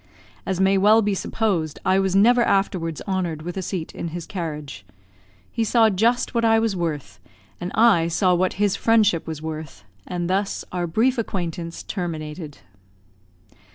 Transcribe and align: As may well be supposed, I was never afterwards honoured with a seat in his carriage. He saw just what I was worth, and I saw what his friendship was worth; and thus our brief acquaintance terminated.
As 0.47 0.59
may 0.59 0.79
well 0.79 1.03
be 1.03 1.13
supposed, 1.13 1.77
I 1.85 1.99
was 1.99 2.15
never 2.15 2.41
afterwards 2.41 3.03
honoured 3.07 3.43
with 3.43 3.55
a 3.55 3.61
seat 3.61 3.93
in 3.93 4.07
his 4.07 4.25
carriage. 4.25 4.83
He 5.51 5.63
saw 5.63 5.91
just 5.91 6.33
what 6.33 6.43
I 6.43 6.57
was 6.57 6.75
worth, 6.75 7.19
and 7.59 7.71
I 7.75 8.07
saw 8.07 8.33
what 8.33 8.53
his 8.53 8.75
friendship 8.75 9.27
was 9.27 9.43
worth; 9.43 9.83
and 10.07 10.27
thus 10.27 10.65
our 10.71 10.87
brief 10.87 11.19
acquaintance 11.19 11.83
terminated. 11.83 12.57